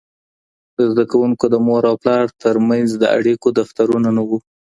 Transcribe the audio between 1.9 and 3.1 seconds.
پلار ترمنځ د